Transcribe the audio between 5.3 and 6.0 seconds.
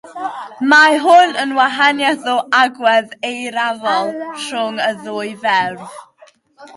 ferf.